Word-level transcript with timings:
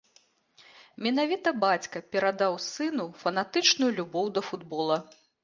Менавіта 1.07 1.49
бацька 1.63 2.01
перадаў 2.15 2.57
сыну 2.71 3.07
фанатычную 3.25 3.91
любоў 4.01 4.25
да 4.41 4.47
футбола. 4.51 5.01